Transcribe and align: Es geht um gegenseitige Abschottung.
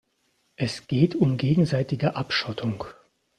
Es 0.55 0.87
geht 0.87 1.13
um 1.13 1.37
gegenseitige 1.37 2.15
Abschottung. 2.15 2.85